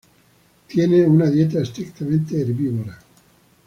Tiene 0.65 1.03
una 1.03 1.29
dieta 1.29 1.61
estrictamente 1.61 2.41
herbívora. 2.41 2.97